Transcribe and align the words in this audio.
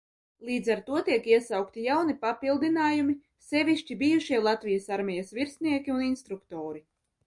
Līdz 0.45 0.69
ar 0.75 0.79
to 0.87 1.01
tiek 1.09 1.29
iesaukti 1.31 1.83
jauni 1.89 2.17
papildinājumi, 2.25 3.17
sevišķi 3.51 4.01
bijušie 4.03 4.43
Latvijas 4.51 4.93
armijas 5.01 5.35
virsnieki 5.41 5.99
un 6.01 6.07
instruktori. 6.13 6.89